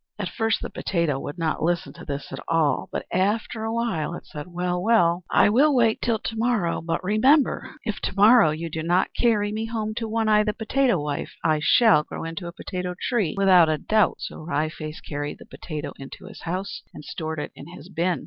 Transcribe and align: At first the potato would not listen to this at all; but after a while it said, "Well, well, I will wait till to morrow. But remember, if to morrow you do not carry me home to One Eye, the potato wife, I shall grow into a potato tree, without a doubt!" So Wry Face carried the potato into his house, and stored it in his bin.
At 0.17 0.29
first 0.29 0.63
the 0.63 0.71
potato 0.71 1.19
would 1.19 1.37
not 1.37 1.61
listen 1.61 1.93
to 1.93 2.03
this 2.03 2.31
at 2.31 2.39
all; 2.47 2.89
but 2.91 3.05
after 3.13 3.63
a 3.65 3.71
while 3.71 4.15
it 4.15 4.25
said, 4.25 4.47
"Well, 4.47 4.81
well, 4.81 5.23
I 5.29 5.47
will 5.49 5.75
wait 5.75 6.01
till 6.01 6.17
to 6.17 6.35
morrow. 6.35 6.81
But 6.81 7.03
remember, 7.03 7.75
if 7.83 7.99
to 7.99 8.15
morrow 8.15 8.49
you 8.49 8.67
do 8.67 8.81
not 8.81 9.13
carry 9.13 9.51
me 9.51 9.67
home 9.67 9.93
to 9.97 10.07
One 10.09 10.27
Eye, 10.27 10.41
the 10.43 10.53
potato 10.53 10.99
wife, 10.99 11.35
I 11.43 11.59
shall 11.61 12.01
grow 12.01 12.23
into 12.23 12.47
a 12.47 12.51
potato 12.51 12.95
tree, 12.99 13.35
without 13.37 13.69
a 13.69 13.77
doubt!" 13.77 14.21
So 14.21 14.39
Wry 14.41 14.69
Face 14.69 15.01
carried 15.01 15.37
the 15.37 15.45
potato 15.45 15.93
into 15.99 16.25
his 16.25 16.41
house, 16.41 16.81
and 16.95 17.05
stored 17.05 17.37
it 17.37 17.51
in 17.53 17.67
his 17.67 17.87
bin. 17.87 18.19